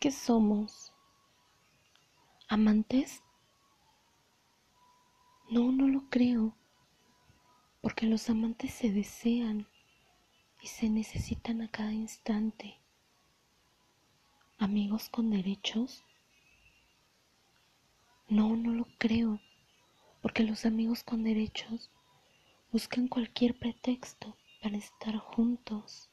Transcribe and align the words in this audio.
¿Qué 0.00 0.10
somos? 0.10 0.94
¿Amantes? 2.48 3.22
No, 5.50 5.70
no 5.72 5.88
lo 5.88 6.08
creo, 6.08 6.56
porque 7.82 8.06
los 8.06 8.30
amantes 8.30 8.72
se 8.72 8.90
desean 8.90 9.68
y 10.62 10.68
se 10.68 10.88
necesitan 10.88 11.60
a 11.60 11.70
cada 11.70 11.92
instante. 11.92 12.80
¿Amigos 14.56 15.10
con 15.10 15.28
derechos? 15.28 16.02
No, 18.26 18.56
no 18.56 18.72
lo 18.72 18.86
creo, 18.96 19.38
porque 20.22 20.44
los 20.44 20.64
amigos 20.64 21.04
con 21.04 21.24
derechos 21.24 21.90
buscan 22.72 23.06
cualquier 23.06 23.58
pretexto 23.58 24.34
para 24.62 24.78
estar 24.78 25.18
juntos. 25.18 26.08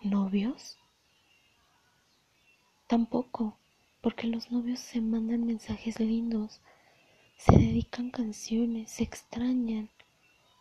¿Novios? 0.00 0.81
Tampoco, 2.92 3.56
porque 4.02 4.26
los 4.26 4.50
novios 4.50 4.78
se 4.78 5.00
mandan 5.00 5.46
mensajes 5.46 5.98
lindos, 5.98 6.60
se 7.38 7.52
dedican 7.52 8.10
canciones, 8.10 8.90
se 8.90 9.02
extrañan 9.02 9.88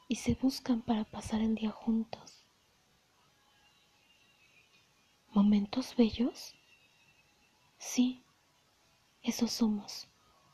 y 0.07 0.15
se 0.15 0.35
buscan 0.35 0.81
para 0.81 1.03
pasar 1.03 1.41
el 1.41 1.55
día 1.55 1.71
juntos. 1.71 2.45
¿Momentos 5.33 5.93
bellos? 5.97 6.55
Sí, 7.77 8.23
esos 9.23 9.51
somos, 9.51 10.07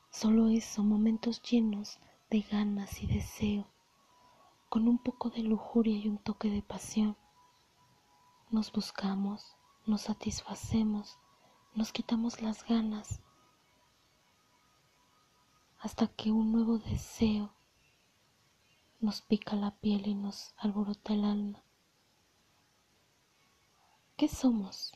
solo 0.09 0.47
eso, 0.47 0.81
momentos 0.81 1.43
llenos 1.43 1.99
de 2.31 2.41
ganas 2.41 3.03
y 3.03 3.05
deseo, 3.05 3.67
con 4.69 4.87
un 4.87 4.97
poco 4.97 5.29
de 5.29 5.43
lujuria 5.43 5.95
y 5.95 6.07
un 6.07 6.17
toque 6.17 6.49
de 6.49 6.63
pasión. 6.63 7.15
Nos 8.49 8.71
buscamos, 8.71 9.55
nos 9.85 10.01
satisfacemos, 10.01 11.19
nos 11.75 11.91
quitamos 11.91 12.41
las 12.41 12.65
ganas 12.65 13.21
hasta 15.79 16.07
que 16.07 16.31
un 16.31 16.51
nuevo 16.51 16.79
deseo 16.79 17.53
nos 18.99 19.21
pica 19.21 19.55
la 19.55 19.71
piel 19.71 20.07
y 20.07 20.15
nos 20.15 20.53
alborota 20.57 21.13
el 21.13 21.23
alma. 21.23 21.63
¿Qué 24.15 24.27
somos? 24.27 24.93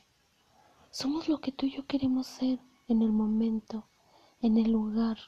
Somos 0.90 1.28
lo 1.28 1.40
que 1.40 1.52
tú 1.52 1.66
y 1.66 1.76
yo 1.76 1.86
queremos 1.86 2.26
ser 2.26 2.58
en 2.88 3.02
el 3.02 3.12
momento, 3.12 3.88
en 4.40 4.58
el 4.58 4.72
lugar 4.72 5.18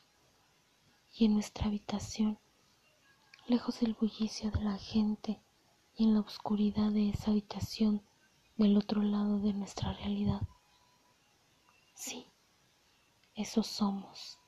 y 1.14 1.26
en 1.26 1.34
nuestra 1.34 1.66
habitación, 1.66 2.38
lejos 3.46 3.78
del 3.80 3.94
bullicio 3.94 4.50
de 4.50 4.60
la 4.62 4.76
gente 4.76 5.40
y 5.94 6.04
en 6.04 6.14
la 6.14 6.20
oscuridad 6.20 6.90
de 6.90 7.10
esa 7.10 7.30
habitación 7.30 8.02
del 8.56 8.76
otro 8.76 9.02
lado 9.02 9.38
de 9.38 9.52
nuestra 9.52 9.92
realidad. 9.92 10.42
Sí, 11.94 12.26
esos 13.36 13.68
somos 13.68 14.40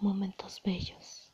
momentos 0.00 0.62
bellos. 0.64 1.27